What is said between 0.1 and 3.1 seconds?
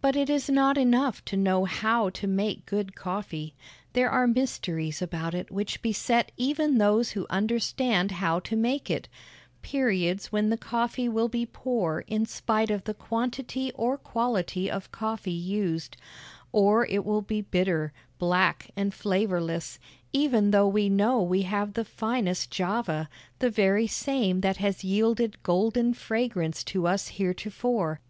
it is not enough to know how to make good